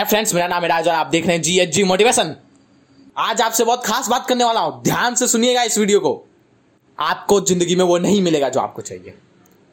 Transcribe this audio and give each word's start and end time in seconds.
है 0.00 0.06
फ्रेंड्स 0.06 0.32
मेरा 0.34 0.46
नाम 0.48 0.64
है 0.64 0.70
और 0.72 0.88
आप 0.88 1.06
देख 1.06 1.26
रहे 1.26 1.36
हैं 1.36 1.42
जी 1.42 1.58
एच 1.60 1.68
जी 1.68 1.82
मोटिवेशन 1.84 2.34
आज 3.16 3.40
आपसे 3.40 3.64
बहुत 3.64 3.84
खास 3.86 4.08
बात 4.08 4.26
करने 4.26 4.44
वाला 4.44 4.60
हूँ। 4.60 4.82
ध्यान 4.82 5.14
से 5.14 5.26
सुनिएगा 5.26 5.62
इस 5.62 5.76
वीडियो 5.78 6.00
को। 6.00 6.12
आपको 6.98 7.40
ज़िंदगी 7.40 7.74
में 7.76 7.84
वो 7.84 7.98
नहीं 7.98 8.22
मिलेगा 8.22 8.48
जो 8.48 8.60
आपको 8.60 8.82
चाहिए। 8.82 9.14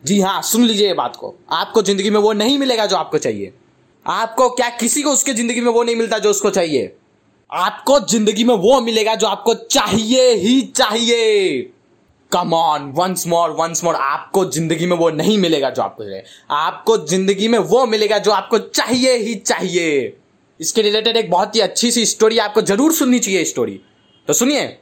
जी 0.03 0.19
हाँ 0.21 0.41
सुन 0.41 0.63
लीजिए 0.63 0.87
ये 0.87 0.93
बात 0.93 1.15
को। 1.15 1.33
आपको 1.51 1.81
ज़िंदगी 1.81 2.09
में 2.09 2.19
वो 2.19 2.33
नहीं 2.33 2.57
मिलेगा 2.57 2.85
जो 2.85 2.95
आपको 2.95 3.17
चाहिए। 3.17 3.53
आपको 4.05 4.49
क्या 4.49 4.69
किसी 4.69 5.01
को 5.01 5.11
उसके 5.11 5.33
ज़िंदगी 5.33 5.61
में 5.61 5.71
वो 5.71 5.83
नहीं 5.83 5.95
मिलता 5.95 6.19
जो 6.19 6.29
उसको 6.29 6.49
चाहिए? 6.49 6.95
आपको 7.49 7.99
ज़िंदगी 8.01 8.43
में 8.43 8.55
वो 8.55 8.79
मिलेगा 8.81 9.15
जो 9.15 9.27
आपको 9.27 9.53
चाहिए 9.53 10.31
ही 10.35 10.61
चाहिए। 10.75 11.71
Come 12.31 12.53
on 12.53 12.91
once 12.91 13.25
more 13.27 13.49
once 13.51 13.83
more 13.83 13.95
आपको 13.95 14.43
ज़िंदगी 14.45 14.85
में 14.85 14.95
वो 14.97 15.09
नहीं 15.11 15.37
मिलेगा 15.37 15.69
जो 15.69 15.81
आपको 15.81 16.03
चाहिए। 16.03 16.23
आपको 16.49 16.97
ज़िंदगी 17.07 17.47
में 17.47 17.57
वो 17.59 17.85
मिलेगा 17.85 18.17
जो 18.19 18.31
आपको 18.31 18.57
चाहिए 18.59 19.15
ही 19.17 19.35
चाहिए। 19.35 20.17
इसके 20.59 20.81
रिलेटेड 20.81 21.17
एक 21.17 21.29
बहुत 21.31 21.55
ही 21.55 21.59
अच्छी 21.61 21.91
सी 21.91 22.05
स्टोरी 22.05 22.37
आपको 22.37 22.61
ज़रूर 22.63 22.93
सुननी 22.93 23.19
चाहिए 23.19 23.43
स्टोरी 23.45 23.79
तो 24.27 24.33
सुनिए। 24.33 24.77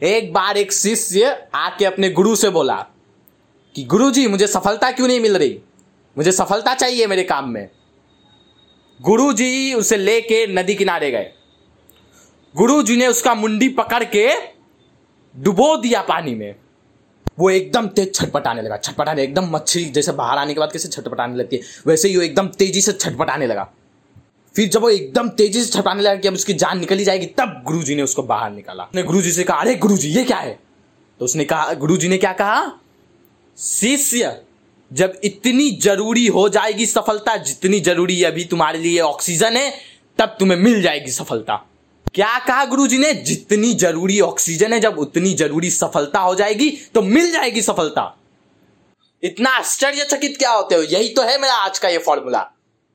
एक 0.00 0.32
बार 0.32 0.56
एक 0.56 0.72
शिष्य 0.72 1.36
आके 1.54 1.84
अपने 1.84 2.10
गुरु 2.10 2.34
से 2.36 2.50
बोला 2.50 2.76
कि 3.74 3.84
गुरु 3.84 4.10
जी 4.10 4.26
मुझे 4.28 4.46
सफलता 4.46 4.90
क्यों 4.90 5.08
नहीं 5.08 5.20
मिल 5.20 5.36
रही? 5.36 5.58
मुझे 6.16 6.32
सफलता 6.32 6.74
चाहिए 6.74 7.06
मेरे 7.06 7.22
काम 7.24 7.48
में। 7.50 7.68
गुरु 9.00 9.32
जी 9.32 9.74
उसे 9.74 9.96
लेके 9.96 10.46
नदी 10.48 10.74
किनारे 10.74 11.10
गए। 11.10 11.30
गुरु 12.54 12.82
जी 12.82 12.96
ने 12.96 13.06
उसका 13.06 13.34
मुंडी 13.34 13.68
पकड़ 13.70 14.04
के 14.06 14.28
डुबो 15.38 15.76
दिया 15.76 16.02
पानी 16.02 16.34
में। 16.34 16.54
वो 17.38 17.50
एकदम 17.50 17.86
तेज 17.86 18.14
छटपटाने 18.14 18.62
लगा, 18.62 18.76
छटपटाने, 18.76 19.22
एकदम 19.22 19.44
मछली 19.44 19.84
जैसे 19.84 20.12
बाहर 20.12 20.38
आने 20.38 20.54
के 20.54 20.60
बाद 20.60 20.72
कैसे 20.72 20.88
छटपटाने 20.88 21.36
लगती 21.36 21.56
है। 21.56 21.62
वैसे 21.86 22.08
ही 22.08 22.16
वो 22.16 22.22
एकदम 22.22 22.48
तेज़ी 22.48 22.80
से 22.80 22.92
छटपटाने 22.92 23.46
लगा। 23.46 23.72
फिर 24.56 24.68
जब 24.68 24.80
वो 24.80 24.90
एकदम 24.90 25.28
तेज़ी 25.28 25.64
से 25.64 25.72
छटपटाने 25.72 26.02
लगा 26.02 26.16
कि 26.16 26.28
अब 26.28 26.34
उसकी 26.34 26.52
जान 26.52 26.78
निकली 26.78 27.04
जाएगी, 27.04 27.26
तब 27.26 27.62
गुरुजी 27.66 27.94
ने 27.94 28.02
उसको 28.02 28.22
बाहर 28.22 28.50
निकाला। 28.50 28.84
उसने 28.84 29.02
गुरुजी 29.02 29.32
से 29.32 29.44
कहा, 29.44 29.56
अरे 29.56 29.74
गुरुजी, 29.74 30.08
ये 30.08 30.24
क्या 30.24 30.36
है? 30.36 30.58
तो 31.18 31.24
उसने 31.24 31.44
कहा, 31.44 31.74
गुरुजी 31.74 32.08
ने 32.08 32.18
क्या 32.18 32.32
कहा? 32.32 32.80
शिष्य, 33.58 34.42
जब 34.92 35.20
इतनी 35.24 35.70
ज़रूरी 35.70 36.26
हो 36.26 36.48
जाएगी 36.48 36.86
सफलता, 36.86 37.36
जितनी 37.36 37.80
ज़रूरी 37.80 38.22
अभी 38.22 38.44
तुम्हारे 38.44 38.78
लिए 38.78 39.00
ऑक्सीजन 39.00 39.56
है, 39.56 39.72
तब 40.18 40.36
तुम्हें 40.38 40.58
मिल 40.58 40.82
जाएगी 40.82 41.10
सफलता। 41.10 41.66
क्या 42.16 42.38
कहा 42.38 42.64
गुरुजी 42.64 42.98
ने? 42.98 43.12
जितनी 43.14 43.72
ज़रूरी 43.74 44.20
ऑक्सीजन 44.20 44.72
है, 44.72 44.78
जब 44.80 44.98
उतनी 44.98 45.32
ज़रूरी 45.34 45.70
सफलता 45.70 46.20
हो 46.20 46.34
जाएगी 46.34 46.70
तो 46.94 47.02
मिल 47.02 47.30
जाएगी 47.32 47.62
सफलता। 47.62 48.04
इतना 49.22 49.50
आश्चर्यचकित 49.50 50.36
क्या 50.38 50.50
होते 50.50 50.74
हो? 50.74 50.82
यही 50.82 51.08
तो 51.08 51.22
है 51.22 51.38
मेरा 51.40 51.54
आज 51.56 51.78
का 51.78 51.88
ये 51.88 51.98
फॉर्मूला 51.98 52.38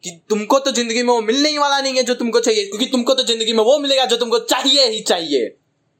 कि 0.03 0.09
तुमको 0.29 0.59
तो 0.59 0.71
ज़िंदगी 0.71 1.03
में 1.03 1.13
वो 1.13 1.21
मिलने 1.21 1.49
ही 1.49 1.57
वाला 1.57 1.79
नहीं 1.79 1.95
है 1.95 2.03
जो 2.03 2.13
तुमको 2.13 2.39
चाहिए, 2.39 2.65
क्योंकि 2.65 2.85
तुमको 2.87 3.13
तो 3.13 3.23
ज़िंदगी 3.23 3.53
में 3.53 3.63
वो 3.63 3.77
मिलेगा 3.79 4.05
जो 4.05 4.17
तुमको 4.17 4.39
चाहिए 4.39 4.87
ही 4.87 4.99
चाहिए। 5.03 5.45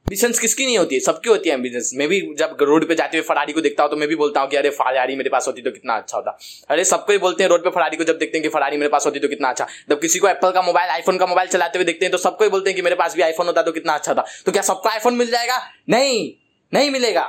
एम्बिशंस 0.08 0.40
किसकी 0.40 0.66
नहीं 0.66 0.78
होती? 0.78 0.96
है 0.96 1.02
सबकी 1.02 1.30
होती 1.30 1.50
है 1.50 1.56
एम्बिशंस 1.56 1.92
मैं 1.96 2.08
भी 2.08 2.20
जब 2.38 2.58
रोड 2.62 2.88
पे 2.88 2.96
जाते 2.96 3.18
हुए 3.18 3.26
फरारी 3.26 3.54
को 3.54 3.62
देखता 3.62 3.84
हूँ 3.84 3.90
तो 3.92 3.98
मैं 3.98 4.08
भी 4.10 4.16
बोलता 4.16 4.42
हूँ 4.42 4.50
कि 4.50 4.58
अरे 4.58 4.70
फरारी 4.70 5.16
मेरे 5.16 5.30
पास 5.30 5.48
होती 5.48 5.62
तो 5.62 5.72
कितना 5.72 5.96
अच्छा 5.96 6.18
होता। 6.18 6.38
अरे 6.70 6.84
सबको 6.86 7.12
ही 7.12 7.18
बोलते 7.18 7.44
हैं 7.44 7.50
रोड 7.50 7.64
पे 7.64 7.70
फरारी 7.70 7.98
को 7.98 8.04
जब 8.04 8.18
देखते 8.18 8.38
हैं 8.38 8.44
कि 8.44 8.50
फरारी 8.50 8.78
मेरे 8.78 8.90
पास 8.90 9.06
होती 9.06 9.20
तो 9.20 9.28
कितना 9.28 9.50
अच्छा। 9.50 9.68
जब 9.90 10.00
किसी 10.00 10.20
को 10.20 10.28
एप्पल 10.28 10.52
का 10.52 10.62
मोबाइल 10.62 10.90
आईफोन 10.90 11.18
का 11.18 11.26
मोबाइल 11.26 11.50
चलाते 11.50 11.80
हुए 11.80 11.86
देखते 11.86 12.06
हैं 12.06 12.12
तो 12.12 12.18
सबको 12.18 12.44
ही 12.44 12.50
बोलते 12.50 12.70
हैं 12.70 12.76
कि 12.76 12.82
मेरे 12.82 12.96
पास 12.96 13.16
भी 13.16 13.22
आईफोन 13.22 13.48
होता 13.48 13.62
तो 13.62 13.72
कितना 13.72 13.94
अच्छा 13.94 14.14
था। 14.14 14.26
तो 14.46 14.52
क्या 14.52 14.62
सबको 14.62 14.90
आईफोन 14.90 15.16
मिल 15.16 15.32
जाएगा? 15.32 15.62
नहीं 15.90 16.34
नहीं 16.74 16.92
मिलेगा। 16.92 17.26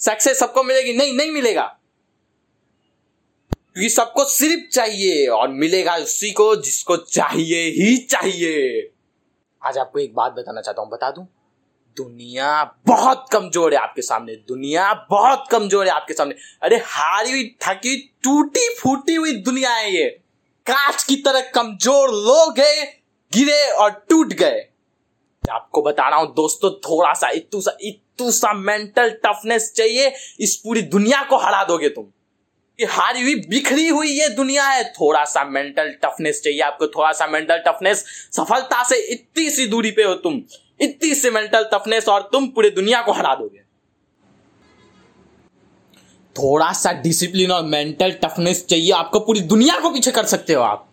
सक्सेस 0.00 0.38
सबको 0.38 0.62
मिलेगी? 0.62 0.92
नहीं 0.92 1.16
नहीं 1.16 1.30
मिलेगा। 1.30 1.64
क्योंकि 3.52 3.88
सबको 3.88 4.24
सिर्फ़ 4.26 4.68
चाहिए 4.72 5.26
और 5.28 5.48
मिलेगा 5.48 5.96
उसी 5.96 6.30
को 6.32 6.54
जिसको 6.58 6.96
चाहिए 6.96 7.64
ही 7.72 7.96
चाहिए। 8.10 8.90
आज 9.62 9.78
आपको 9.78 9.98
एक 9.98 10.14
बात 10.14 10.32
बताना 10.32 10.60
चाहता 10.60 10.82
हूँ, 10.82 10.90
बता 10.90 11.10
दूँ? 11.10 11.26
दुनिया 11.96 12.62
बहुत 12.86 13.26
कमज़ोर 13.32 13.74
है 13.74 13.80
आपके 13.80 14.02
सामने, 14.02 14.34
दुनिया 14.48 14.92
बहुत 15.10 15.46
कमज़ोर 15.50 15.86
है 15.86 15.92
आपके 15.92 16.14
सामने। 16.14 16.34
अरे, 16.62 16.76
हारी 16.76 17.30
हुई, 17.30 17.44
थकी 17.62 17.96
टूटी 18.24 18.68
फूटी 18.74 19.14
हुई 19.14 19.32
दुनिया 19.42 19.70
है 19.70 19.92
ये। 19.92 20.08
कांच 20.66 21.02
की 21.02 21.16
तरह 21.16 21.50
कमज़ोर 21.54 22.10
लोग 22.10 22.58
है, 22.58 22.84
गिरे 23.32 23.70
और 23.72 23.90
टूट 24.10 24.32
गए। 24.34 24.68
आपको 25.42 25.82
बता 25.82 26.08
रहा 26.08 26.18
हूँ, 26.18 26.34
दोस्तों 26.34 26.70
थोड़ा 26.80 27.12
सा 27.14 27.28
इतू 27.30 27.60
सा 27.60 27.76
इतू 27.82 28.30
सा 28.30 28.52
मेंटल 28.52 29.10
टफनेस 29.24 29.72
चाहिए, 29.76 30.12
इस 30.40 30.56
पूरी 30.56 30.82
दुनिया 30.84 31.22
को 31.22 31.36
हरा 31.36 31.64
दोगे 31.64 31.88
तुम। 31.88 32.04
कि 32.78 32.84
हारी 32.86 33.22
हुई, 33.22 33.34
बिखरी 33.48 33.86
हुई 33.88 34.10
ये 34.10 34.28
दुनिया 34.28 34.66
है 34.66 34.82
थोड़ा 34.90 35.24
सा 35.24 35.44
मेंटल 35.44 35.90
टफनेस 36.02 36.40
चाहिए 36.42 36.60
आपको 36.60 36.86
थोड़ा 36.86 37.12
सा 37.12 37.26
मेंटल 37.26 37.62
टफनेस 37.66 38.04
सफलता 38.32 38.82
से 38.84 38.96
इतनी 39.04 39.48
सी 39.50 39.66
दूरी 39.66 39.90
पे 39.90 40.02
हो 40.02 40.14
तुम। 40.16 40.40
इतनी 40.80 41.14
सी 41.14 41.30
मेंटल 41.30 41.68
टफनेस 41.72 42.08
और 42.08 42.28
तुम 42.32 42.46
पूरी 42.48 42.70
दुनिया 42.70 43.02
को 43.02 43.12
हरा 43.12 43.34
दोगे। 43.34 43.66
थोड़ा 46.36 46.72
सा 46.72 46.92
डिसिप्लिन 46.92 47.50
और 47.50 47.62
मेंटल 47.64 48.10
टफनेस 48.22 48.64
चाहिए, 48.66 48.90
आपको 48.92 49.20
पूरी 49.20 49.40
दुनिया 49.42 49.78
को 49.80 49.90
पीछे 49.90 50.10
कर 50.10 50.24
सकते 50.26 50.54
हो 50.54 50.62
आप। 50.62 50.84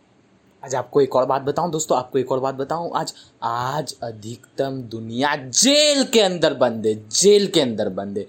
आज 0.63 0.75
आपको 0.75 1.01
एक 1.01 1.15
और 1.15 1.25
बात 1.25 1.41
बताऊँ, 1.41 1.71
दोस्तों, 1.71 1.97
आपको 1.97 2.19
एक 2.19 2.31
और 2.31 2.39
बात 2.39 2.55
बताऊँ। 2.55 2.91
आज 2.95 3.13
आज 3.43 3.93
अधिकतम 4.03 4.81
दुनिया 4.91 5.35
जेल 5.35 6.03
के 6.03 6.21
अंदर 6.21 6.53
बंद, 6.53 6.87
जेल 7.11 7.47
के 7.47 7.61
अंदर 7.61 7.89
बंद। 7.89 8.25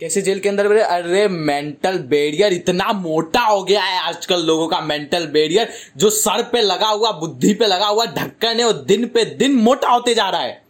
कैसे 0.00 0.22
जेल 0.22 0.40
के 0.40 0.48
अंदर 0.48 0.68
बंद? 0.68 0.78
अरे 0.78 1.26
मेंटल 1.28 1.98
बैरियर 2.08 2.52
इतना 2.52 2.92
मोटा 2.92 3.40
हो 3.40 3.62
गया 3.64 3.82
है 3.82 4.00
आजकल 4.00 4.42
लोगों 4.42 4.66
का 4.68 4.80
मेंटल 4.80 5.26
बैरियर 5.28 5.72
जो 5.96 6.10
सर 6.10 6.42
पे 6.42 6.62
लगा 6.62 6.88
हुआ, 6.88 7.10
बुद्धि 7.12 7.54
पे 7.54 7.66
लगा 7.66 7.86
हुआ, 7.86 8.06
ढक्कन 8.06 8.58
है, 8.58 8.64
वो 8.64 8.72
दिन 8.72 9.06
पे 9.06 9.24
दिन 9.36 9.54
मोटा 9.54 9.88
होते 9.88 10.14
जा 10.14 10.28
रहा 10.28 10.40
है। 10.40 10.62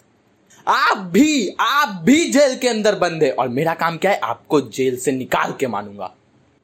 आप 0.67 0.97
भी 1.13 1.49
आप 1.61 2.01
भी 2.05 2.25
जेल 2.31 2.57
के 2.59 2.69
अंदर 2.69 2.95
बंद 2.95 3.23
है। 3.23 3.31
और 3.31 3.49
मेरा 3.49 3.75
काम 3.75 3.97
क्या 3.97 4.11
है? 4.11 4.19
आपको 4.19 4.61
जेल 4.61 4.97
से 4.97 5.13
निकाल 5.13 5.55
के 5.61 5.67
मानूँगा। 5.67 6.13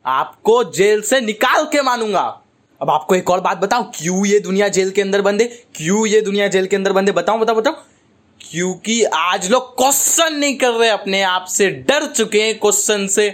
आपको 0.05 0.63
जेल 0.73 1.01
से 1.01 1.21
निकाल 1.21 1.65
के 1.65 1.83
मानूँगा। 1.83 2.23
अब 2.81 2.91
आपको 2.91 3.15
एक 3.15 3.31
और 3.31 3.41
बात 3.41 3.59
बताऊँ, 3.59 3.91
क्यों 3.95 4.25
ये 4.27 4.39
दुनिया 4.41 4.69
जेल 4.69 4.91
के 4.91 5.03
अंदर 5.03 5.23
बंद 5.23 5.41
है? 5.41 5.47
क्यों 5.75 6.07
ये 6.07 6.21
दुनिया 6.21 6.49
जेल 6.49 6.67
के 6.67 6.77
अंदर 6.77 6.93
बंद 6.93 7.09
है? 7.09 7.15
बताऊँ 7.15 7.41
बताओ 7.41 7.57
बताओ 7.57 7.75
क्योंकि 8.41 9.03
आज 9.05 9.51
लोग 9.51 9.77
क्वेश्चन 9.77 10.35
नहीं 10.35 10.57
कर 10.57 10.71
रहे, 10.71 10.89
अपने 10.89 11.23
आप 11.23 11.47
से 11.47 11.69
डर 11.71 12.07
चुके 12.07 12.43
हैं 12.43 12.59
क्वेश्चन 12.59 13.07
से। 13.07 13.29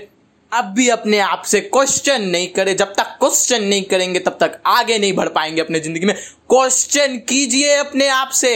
अब 0.53 0.65
भी 0.65 0.89
अपने 0.89 1.19
आप 1.19 1.43
से 1.43 1.61
क्वेश्चन 1.61 2.23
नहीं 2.23 2.49
करे। 2.49 2.75
जब 2.75 2.93
तक 2.95 3.17
क्वेश्चन 3.21 3.65
नहीं 3.65 3.83
करेंगे, 3.83 4.21
तब 4.21 4.37
तक 4.41 4.61
आगे 4.67 4.99
नहीं 4.99 5.13
बढ़ 5.13 5.29
पाएँगे 5.29 5.61
अपने 5.61 5.81
ज़िंदगी 5.81 6.07
में। 6.07 6.15
क्वेश्चन 6.51 7.17
कीजिए 7.29 7.77
अपने 7.77 8.09
आप 8.09 8.31
से। 8.31 8.55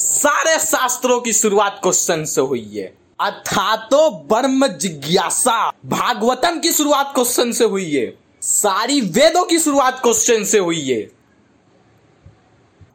सारे 0.00 0.58
शास्त्रों 0.58 1.20
की 1.20 1.32
शुरुआत 1.32 1.80
क्वेश्चन 1.82 2.24
से 2.24 2.40
हुई 2.40 2.70
है। 2.76 2.94
अथा 3.20 3.76
तो 3.76 4.10
ब्रह्म 4.10 4.66
जिज्ञासा 4.66 5.72
भागवतम 5.86 6.58
की 6.58 6.72
शुरुआत 6.72 7.12
क्वेश्चन 7.14 7.52
से 7.52 7.64
हुई 7.64 7.96
है। 7.96 8.18
सारी 8.42 9.00
वेदों 9.00 9.44
की 9.44 9.58
शुरुआत 9.58 10.00
क्वेश्चन 10.02 10.44
से 10.44 10.58
हुई 10.58 10.80
है। 10.80 11.00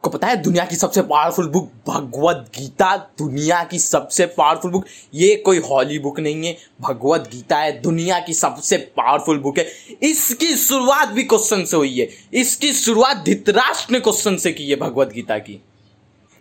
को 0.02 0.10
पता 0.10 0.26
है 0.26 0.36
दुनिया 0.36 0.64
की 0.64 0.76
सबसे 0.76 1.02
पावरफुल 1.02 1.48
बुक 1.48 1.70
भगवत 1.88 2.50
गीता? 2.58 2.96
दुनिया 2.96 3.64
की 3.64 3.78
सबसे 3.78 4.26
पावरफुल 4.26 4.70
बुक 4.70 4.84
ये 5.14 5.36
कोई 5.36 5.58
हॉली 5.58 5.98
बुक 5.98 6.20
नहीं 6.20 6.46
है। 6.46 6.56
भगवत 6.80 7.28
गीता 7.32 7.58
है, 7.58 7.80
दुनिया 7.82 8.20
की 8.20 8.34
सबसे 8.34 8.76
पावरफुल 8.76 9.38
बुक 9.38 9.58
है। 9.58 9.72
इसकी 10.02 10.56
शुरुआत 10.56 11.08
भी 11.08 11.22
क्वेश्चन 11.22 11.64
से 11.64 11.76
हुई 11.76 12.00
है। 12.00 12.08
इसकी 12.32 12.72
शुरुआत 12.72 13.16
धृतराष्ट्र 13.16 13.92
ने 13.92 14.00
क्वेश्चन 14.00 14.36
से 14.36 14.52
की 14.52 14.70
है 14.70 14.76
भगवत 14.76 15.12
गीता 15.12 15.38
की। 15.38 15.62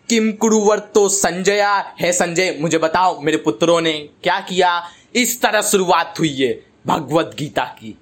किम 0.10 0.32
कुरुवर्तो 0.32 1.10
संजया? 1.10 1.96
है 2.02 2.12
संजय, 2.12 2.58
मुझे 2.62 2.78
बताओ, 2.78 3.20
मेरे 3.22 3.38
पुत्रों 3.38 3.82
ने 3.82 3.94
क्या 3.94 4.40
किया? 4.40 4.90
इस 5.16 5.42
तरह 5.42 5.62
शुरुआत 5.62 6.16
हुई 6.20 6.36
है 6.36 6.66
भगवत 6.88 7.36
गीता 7.40 7.64
की। 7.64 7.98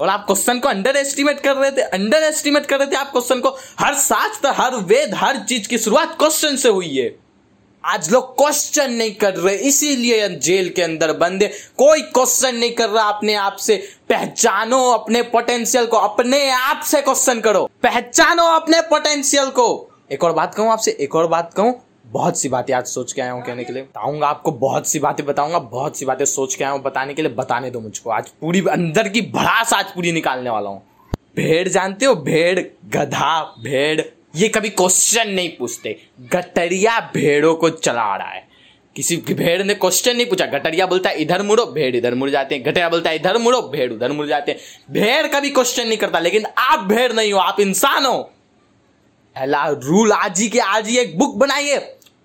और 0.00 0.08
आप 0.08 0.26
क्वेश्चन 0.26 0.58
को 0.58 0.68
अंडर 0.68 0.96
एस्टिमेट 0.96 1.40
कर 1.40 1.56
रहे 1.56 1.70
थे 1.70 1.80
अंडर 1.80 2.22
एस्टिमेट 2.22 2.66
कर 2.66 2.78
रहे 2.78 2.86
थे 2.86 2.96
आप 2.96 3.12
क्वेश्चन 3.12 3.40
को। 3.40 3.48
हर 3.78 3.94
शास्त्र 3.94 4.48
हर 4.48 4.74
वेद, 4.74 5.14
हर 5.14 5.36
चीज़ 5.38 5.68
की 5.68 5.78
शुरुआत 5.78 6.16
क्वेश्चन 6.18 6.56
से 6.56 6.68
हुई 6.68 6.96
है 6.96 7.16
आज 7.84 8.10
लोग 8.12 8.36
क्वेश्चन 8.36 8.92
नहीं 8.92 9.12
कर 9.12 9.34
रहे, 9.34 9.56
इसीलिए 9.56 10.28
जेल 10.28 10.68
के 10.68 10.82
अंदर 10.82 11.12
बंद 11.12 11.50
कोई 11.78 12.00
क्वेश्चन 12.00 12.54
नहीं 12.56 12.72
कर 12.72 12.88
रहा 12.88 13.04
अपने 13.04 13.34
आप 13.34 13.56
से। 13.56 13.76
पहचानो 14.08 14.90
अपने 14.90 15.22
पोटेंशियल 15.22 15.86
को, 15.86 15.96
अपने 15.96 16.50
आप 16.50 16.82
से 16.86 17.02
क्वेश्चन 17.02 17.40
करो। 17.40 17.70
पहचानो 17.82 18.44
अपने 18.44 18.80
पोटेंशियल 18.80 19.46
को। 19.46 19.90
एक 20.10 20.24
और 20.24 20.32
बात 20.32 20.54
कहूँ 20.54 20.70
आपसे, 20.70 20.90
एक 20.90 21.14
और 21.14 21.26
बात 21.26 21.54
कहूँ, 21.54 21.74
बहुत 22.06 22.38
सी 22.38 22.48
बातें 22.48 22.74
आज 22.74 22.86
सोच 22.86 23.12
के 23.12 23.22
आया 23.22 23.32
हूँ 23.32 23.42
कहने 23.42 23.64
के 23.64 23.72
लिए। 23.72 23.82
बताऊँगा 23.82 24.26
आपको, 24.26 24.52
बहुत 24.52 24.86
सी 24.86 24.98
बातें 24.98 25.26
बताऊँगा, 25.26 25.58
बहुत 25.58 25.96
सी 25.96 26.04
बातें 26.04 26.24
सोच 26.24 26.54
के 26.54 26.64
आया 26.64 26.72
हूँ 26.72 26.82
बताने 26.82 27.14
के 27.14 27.22
लिए, 27.22 27.32
बताने 27.32 27.70
दो 27.70 27.80
मुझको। 27.80 28.10
आज 28.10 28.28
पूरी, 28.28 28.60
अंदर 28.60 29.08
की 29.08 29.20
भड़ास 29.20 29.72
आज 29.72 29.84
पूरी 29.84 30.12
निकालने 30.12 30.50
वाला 30.50 30.70
हूँ। 30.70 30.82
भेड़ 31.36 31.68
जानते 31.68 32.06
हो? 32.06 32.14
भेड़, 32.14 32.60
गधा, 32.86 33.42
भेड़, 33.42 34.00
ये 34.36 34.48
कभी 34.48 34.68
क्वेश्चन 34.70 35.30
नहीं 35.30 35.48
पूछते। 35.48 35.96
गटरिया 36.32 37.00
भेड़ों 37.14 37.54
को 37.54 37.70
चला 37.70 38.16
रहा 38.16 38.28
है। 38.28 38.48
किसी 38.96 39.16
भेड़ 39.16 39.62
ने 39.62 39.74
क्वेश्चन 39.74 40.16
नहीं 40.16 40.26
पूछा। 40.26 40.46
गटरिया 40.46 40.86
बोलता 40.86 41.10
है, 41.10 41.16
इधर 41.16 41.42
मुड़ो। 41.42 41.66
भेड़ 41.66 41.96
इधर 41.96 42.14
मुड़ 42.14 42.30
जाते 42.30 42.54
हैं। 42.54 42.64
गटरिया 42.64 42.88
बोलता 42.88 43.10
है, 43.10 43.16
इधर 43.16 43.38
मुड़ो। 43.38 43.62
भेड़ 43.62 43.92
उधर 43.92 44.12
मुड़ 44.12 44.26
जाते 44.26 44.52
हैं। 44.52 44.58
भेड़ 44.90 45.26
कभी 45.26 45.50
क्वेश्चन 45.50 45.86
नहीं 45.88 45.98
करता, 45.98 46.18
लेकिन 46.18 46.46
आप 46.58 46.78
भेड़ 46.78 47.12
नहीं 47.12 47.32
हो, 47.32 47.38
आप 47.38 47.60
इंसान 47.60 48.04
हो। 48.04 48.30
रूल 49.36 50.12
आज 50.12 50.40
ही 50.40 50.48
के 50.48 50.58
आज 50.58 50.88
ही 50.88 50.96
एक 50.98 51.18
बुक 51.18 51.34
बनाइए। 51.36 51.78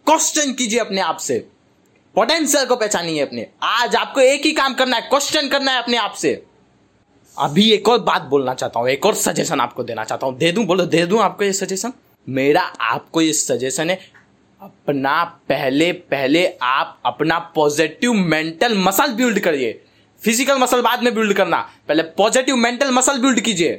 क्वेश्चन 0.07 0.51
कीजिए 0.53 0.79
अपने 0.79 1.01
आप 1.01 1.17
से। 1.17 1.37
पोटेंशियल 2.15 2.65
को 2.65 2.75
पहचानिए 2.75 3.21
अपने। 3.21 3.47
आज 3.63 3.95
आपको 3.95 4.21
एक 4.21 4.45
ही 4.45 4.51
काम 4.51 4.73
करना 4.73 4.97
है 4.97 5.09
क्वेश्चन 5.09 5.47
करना 5.49 5.71
है 5.71 5.81
अपने 5.81 5.97
आप 5.97 6.13
से। 6.13 6.33
अभी 7.37 7.69
एक 7.71 7.89
और 7.89 7.99
बात 7.99 8.21
बोलना 8.21 8.53
चाहता 8.53 8.79
हूँ, 8.79 8.89
एक 8.89 9.05
और 9.05 9.15
सजेशन 9.15 9.59
आपको 9.59 9.83
देना 9.83 10.03
चाहता 10.03 10.27
हूँ। 10.27 10.37
दे 10.37 10.51
दूँ, 10.51 10.65
बोलो, 10.65 10.85
दे 10.85 11.05
दूँ 11.05 11.21
आपको 11.21 11.43
ये 11.43 11.53
सजेशन 11.53 11.93
मेरा, 12.27 12.61
आपको 12.61 13.21
ये 13.21 13.33
सजेशन 13.33 13.89
है, 13.89 13.99
अपना 14.61 15.23
पहले 15.49 15.91
पहले 15.91 16.47
आप 16.63 16.99
अपना 17.05 17.39
पॉजिटिव 17.55 18.13
मेंटल 18.13 18.77
मसल 18.77 19.13
बिल्ड 19.13 19.39
करिए। 19.39 19.79
फ़िज़िकल 20.21 20.57
मसल 20.57 20.81
बाद 20.81 21.03
में 21.03 21.13
बिल्ड 21.15 21.33
करना। 21.33 21.57
पहले 21.87 22.03
पॉजिटिव 22.03 22.55
मेंटल 22.55 22.91
मसल 22.91 23.21
बिल्ड 23.21 23.39
कीजिए। 23.39 23.71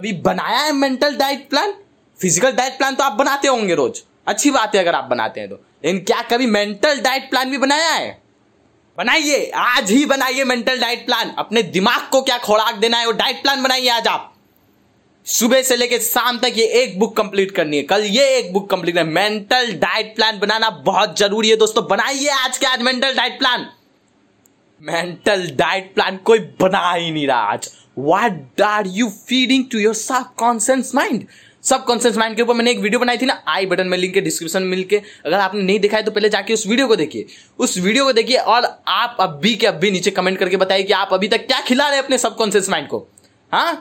अभी 0.00 0.12
बनाया 0.12 0.58
है 0.58 0.72
mental 0.72 1.16
diet 1.16 1.48
plan 1.50 1.74
physical 2.22 2.52
diet 2.52 2.76
plan 2.78 2.94
तो 2.94 3.04
आप 3.04 3.12
बनाते 3.12 3.48
होंगे 3.48 3.74
रोज। 3.74 4.02
अच्छी 4.26 4.50
बात 4.50 4.74
है 4.74 4.80
अगर 4.80 4.94
आप 4.94 5.04
बनाते 5.04 5.40
हैं 5.40 5.48
तो। 5.50 5.54
लेकिन 5.84 5.98
क्या 6.04 6.20
कभी 6.22 6.46
मेंटल 6.46 7.00
डाइट 7.00 7.30
प्लान 7.30 7.50
भी 7.50 7.58
बनाया 7.58 7.90
है? 7.90 8.10
बनाइए, 8.98 9.50
आज 9.50 9.90
ही 9.90 10.04
बनाइए 10.06 10.44
मेंटल 10.44 10.80
डाइट 10.80 11.04
प्लान 11.06 11.34
अपने 11.38 11.62
दिमाग 11.62 12.08
को 12.10 12.20
क्या 12.22 12.38
खुराक 12.38 12.74
देना 12.74 12.98
है, 12.98 13.06
वो 13.06 13.12
डाइट 13.12 13.42
प्लान 13.42 13.62
बनाइए 13.62 13.88
आज 13.88 14.06
आप। 14.08 14.28
सुबह 15.26 15.62
से 15.62 15.76
लेकर 15.76 15.98
शाम 15.98 16.38
तक 16.38 16.54
ये 16.56 16.64
एक 16.82 16.98
बुक 16.98 17.16
कंप्लीट 17.16 17.50
करनी 17.50 17.76
है। 17.76 17.82
कल 17.82 18.04
ये 18.04 18.28
एक 18.38 18.52
बुक 18.52 18.70
कंप्लीट 18.70 18.96
है। 18.98 19.04
मेंटल 19.04 19.72
डाइट 19.74 20.14
प्लान 20.16 20.38
बनाना 20.38 20.70
बहुत 20.86 21.18
ज़रूरी 21.18 21.50
है 21.50 21.56
दोस्तों। 21.56 21.86
बनाइए 21.88 22.28
आज 22.38 22.58
के 22.58 22.66
आज 22.66 22.82
mental 22.82 23.14
diet 23.14 23.38
plan 23.38 23.68
mental 24.80 25.48
diet 25.56 25.94
plan 25.94 26.16
कोई 26.16 26.38
बना 26.60 26.92
ही 26.92 27.10
नहीं 27.10 27.26
रहा 27.26 27.52
आज। 27.52 27.70
What 27.98 28.60
are 28.62 28.86
you 28.88 29.08
feeding 29.26 29.64
to 29.72 29.78
your 29.78 29.94
subconscious 30.36 30.94
mind 30.94 31.26
subconscious 31.84 32.16
mind 32.16 32.36
के 32.36 32.42
ऊपर 32.42 32.54
मैंने 32.54 32.70
एक 32.70 32.78
वीडियो 32.78 33.00
बनाई 33.00 33.18
थी 33.18 33.26
ना 33.26 33.42
आई 33.48 33.66
बटन 33.66 33.86
में 33.86 33.96
लिंक 33.98 34.14
के 34.14 34.20
डिस्क्रिप्शन 34.20 34.62
में 34.62 34.70
मिलके। 34.70 35.00
अगर 35.26 35.38
आपने 35.38 35.62
नहीं 35.62 35.78
दिखाया 35.80 36.02
तो 36.02 36.10
पहले 36.10 36.28
जाके 36.28 36.54
उस 36.54 36.66
वीडियो 36.66 36.86
को 36.88 36.96
देखिए। 36.96 37.26
उस 37.58 37.76
वीडियो 37.78 38.04
को 38.04 38.12
देखिए 38.12 38.36
और 38.36 38.64
आप 38.88 39.16
अभी 39.20 39.54
के 39.54 39.66
अभी 39.66 39.90
नीचे 39.90 40.10
कमेंट 40.10 40.38
करके 40.38 40.56
बताइए 40.56 40.82
कि 40.82 40.92
आप 40.92 41.12
अभी 41.12 41.28
तक 41.28 41.46
क्या 41.46 41.60
खिला 41.60 41.88
रहे 41.88 41.98
अपने 41.98 42.18
सबकॉन्शियस 42.18 42.68
माइंड 42.70 42.88
को। 42.88 43.06
हाँ? 43.52 43.72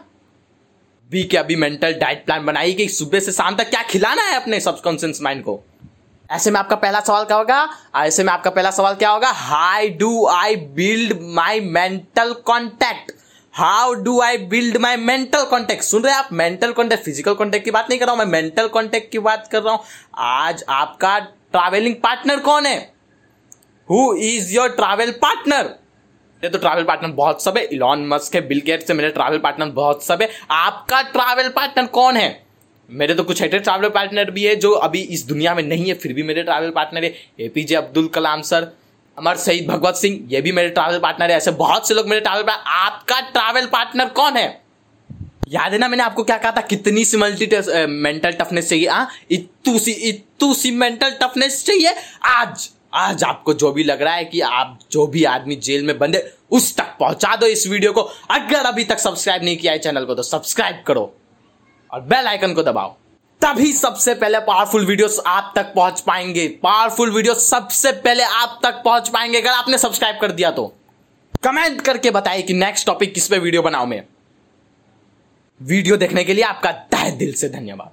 अभी 1.09 1.23
के 1.23 1.37
अभी 1.37 1.55
मेंटल 1.55 1.93
डाइट 1.93 2.25
प्लान 2.25 2.45
बनाइए 2.45 2.73
कि 2.73 2.87
सुबह 2.89 3.19
से 3.19 3.31
शाम 3.31 3.55
तक 3.55 3.69
क्या 3.69 3.81
खिलाना 3.83 4.23
है 4.23 4.35
अपने 4.35 4.59
सबकॉन्शियस 4.59 5.21
माइंड 5.21 5.43
को। 5.43 5.59
ऐसे 6.29 6.51
में 6.51 6.59
आपका 6.59 6.75
पहला 6.75 6.99
सवाल 6.99 7.23
क्या 7.25 7.37
होगा? 7.37 7.67
ऐसे 7.95 8.23
में 8.23 8.31
आपका 8.33 8.49
पहला 8.49 8.71
सवाल 8.71 8.93
क्या 8.95 9.09
होगा? 9.09 9.29
How 9.29 9.89
do 9.91 10.25
I 10.27 10.55
build 10.55 11.17
my 11.21 11.59
mental 11.61 12.33
contact 12.45 13.11
how 13.53 13.93
do 13.93 14.19
I 14.21 14.37
build 14.47 14.77
my 14.77 14.97
mental 14.97 15.43
contact 15.45 15.83
सुन 15.83 16.03
रहे 16.03 16.13
हैं 16.13 16.19
आप? 16.19 16.29
मेंटल 16.33 16.71
कॉन्टेक्ट 16.71 17.03
फ़िज़िकल 17.03 17.33
कॉन्टेक्ट 17.33 17.65
की 17.65 17.71
बात 17.71 17.89
नहीं 17.89 17.99
कर 17.99 18.05
रहा 18.05 18.15
हूँ 18.15 18.19
मैं। 18.19 18.31
मेंटल 18.31 18.67
कॉन्टेक्ट 18.67 19.11
की 19.11 19.19
बात 19.19 19.47
कर 19.51 19.61
रहा 19.63 19.73
हूँ। 19.73 19.83
आज 20.17 20.63
आपका 20.69 21.17
ट्रैवलिंग 21.19 21.95
पार्टनर 21.95 22.39
कौन 22.39 22.65
है? 22.65 22.79
Who 23.89 24.13
is 24.15 24.53
your 24.55 24.69
travel 24.71 25.11
partner 25.21 25.63
मेरे 25.63 26.49
तो 26.49 26.57
ट्रैवल 26.57 26.83
पार्टनर 26.83 27.11
बहुत 27.11 27.43
सब 27.43 27.57
है। 27.57 27.63
इलॉन 27.65 28.07
मस्क 28.07 28.35
है 28.35 28.47
बिल 28.47 28.61
गेट्स 28.65 28.87
से 28.87 28.93
मेरे 28.93 29.09
ट्रैवल 29.09 29.37
पार्टनर 29.37 29.71
बहुत 29.73 30.03
सब 30.03 30.21
है। 30.21 30.29
आपका 30.51 31.01
ट्रैवल 31.11 31.49
पार्टनर 31.49 31.85
कौन 31.89 32.17
है? 32.17 32.43
मेरे 32.89 33.13
तो 33.13 33.23
कुछ 33.23 33.41
ऐसे 33.41 33.59
ट्रैवल 33.59 33.89
पार्टनर 33.89 34.31
भी 34.31 34.43
है, 34.43 34.55
जो 34.55 34.71
अभी 34.71 35.01
इस 35.01 35.27
दुनिया 35.27 35.55
में 35.55 35.63
नहीं 35.63 35.87
है, 35.87 35.93
फिर 35.93 36.13
भी 36.13 36.23
मेरे 36.23 36.43
ट्रैवल 36.43 36.69
पार्टनर 36.69 37.03
है। 37.03 37.13
एपीजे 37.39 37.75
अब्दुल 37.75 38.07
कलाम 38.07 38.41
सर 38.43 38.71
अमर 39.21 39.37
शहीद 39.37 39.67
भगवत 39.67 39.95
सिंह, 39.95 40.19
ये 40.29 40.41
भी 40.41 40.51
मेरे 40.51 40.69
ट्रैवल 40.69 40.99
पार्टनर 40.99 41.31
है। 41.31 41.37
ऐसे 41.37 41.51
बहुत 41.53 41.87
से 41.87 41.93
लोग 41.93 42.07
मेरे 42.07 42.21
ट्रैवल 42.21 42.43
पार्टनर 42.43 42.73
आपका 42.77 43.19
ट्रैवल 43.31 43.65
पार्टनर 43.67 44.09
कौन 44.11 44.37
है? 44.37 44.61
याद 45.49 45.71
है 45.73 45.77
ना 45.77 45.87
मैंने 45.87 46.03
आपको 46.03 46.23
क्या 46.23 46.37
कहा 46.37 46.51
था? 46.51 46.61
कितनी 46.63 47.03
सी 47.05 47.17
मल्टी 47.17 47.47
मेंटल 47.87 48.31
टफनेस 48.33 48.69
चाहिए 48.69 48.87
हाँ? 48.87 49.09
इतू 49.31 49.77
सी 49.79 49.91
इतू 49.91 50.53
सी 50.53 50.71
मेंटल 50.73 51.17
टफनेस 51.21 51.63
चाहिए। 51.65 51.95
आज 52.25 52.69
आज 52.93 53.23
आपको 53.23 53.53
जो 53.53 53.71
भी 53.71 53.83
लग 53.83 54.01
रहा 54.01 54.13
है 54.13 54.23
कि 54.25 54.39
आप 54.41 54.79
जो 54.91 55.05
भी 55.07 55.23
आदमी 55.25 55.55
जेल 55.57 55.85
में 55.85 55.97
बंदे, 55.99 56.23
उस 56.51 56.75
तक 56.77 56.95
पहुँचा 56.99 57.35
दो 57.35 57.45
इस 57.47 57.67
वीडियो 57.67 57.91
को। 57.93 58.01
अगर 58.31 58.65
अभी 58.65 58.83
तक 58.83 58.99
सब्सक्राइब 58.99 59.43
नहीं 59.43 59.57
किया 59.57 59.73
है 59.73 59.79
चैनल 59.79 60.05
को 60.05 60.15
तो 60.15 60.23
सब्सक्राइब 60.23 60.83
करो 60.87 61.03
और 61.91 62.01
बेल 62.01 62.27
आइकन 62.27 62.53
को 62.53 62.63
दबाओ। 62.63 62.95
तभी 63.41 63.71
सबसे 63.73 64.13
पहले 64.13 64.39
पावरफुल 64.39 64.85
वीडियोस 64.85 65.19
आप 65.27 65.51
तक 65.55 65.71
पहुँच 65.75 66.01
पाएँगे। 66.01 66.47
पावरफुल 66.63 67.11
वीडियो 67.11 67.33
सबसे 67.35 67.91
पहले 67.91 68.23
आप 68.23 68.59
तक 68.63 68.81
पहुँच 68.85 69.09
पाएँगे, 69.09 69.39
अगर 69.41 69.49
आपने 69.49 69.77
सब्सक्राइब 69.77 70.17
कर 70.21 70.31
दिया 70.31 70.51
तो। 70.51 70.65
कमेंट 71.43 71.81
करके 71.81 72.11
बताइए 72.11 72.41
कि 72.41 72.53
नेक्स्ट 72.53 72.85
टॉपिक 72.87 73.13
किस 73.13 73.27
पे 73.27 73.37
वीडियो 73.37 73.61
बनाऊँ 73.61 73.87
मैं। 73.87 74.03
वीडियो 75.61 75.97
देखने 75.97 76.23
के 76.23 76.33
लिए 76.33 76.43
आपका 76.43 76.71
तहे 76.71 77.11
दिल 77.11 77.33
से 77.33 77.49
धन्यवाद। 77.49 77.91